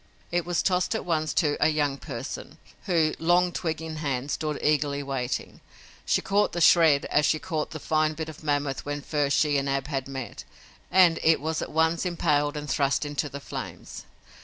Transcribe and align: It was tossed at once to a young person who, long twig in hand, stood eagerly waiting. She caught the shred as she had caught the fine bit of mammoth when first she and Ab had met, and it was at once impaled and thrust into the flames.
It 0.31 0.47
was 0.47 0.63
tossed 0.63 0.95
at 0.95 1.05
once 1.05 1.31
to 1.35 1.57
a 1.63 1.67
young 1.69 1.99
person 1.99 2.57
who, 2.87 3.13
long 3.19 3.51
twig 3.51 3.83
in 3.83 3.97
hand, 3.97 4.31
stood 4.31 4.57
eagerly 4.59 5.03
waiting. 5.03 5.61
She 6.07 6.21
caught 6.23 6.53
the 6.53 6.59
shred 6.59 7.05
as 7.11 7.23
she 7.23 7.37
had 7.37 7.43
caught 7.43 7.69
the 7.69 7.79
fine 7.79 8.13
bit 8.15 8.27
of 8.27 8.43
mammoth 8.43 8.83
when 8.83 9.03
first 9.03 9.37
she 9.37 9.59
and 9.59 9.69
Ab 9.69 9.85
had 9.85 10.07
met, 10.07 10.43
and 10.89 11.19
it 11.21 11.39
was 11.39 11.61
at 11.61 11.69
once 11.71 12.03
impaled 12.03 12.57
and 12.57 12.67
thrust 12.67 13.05
into 13.05 13.29
the 13.29 13.39
flames. 13.39 14.05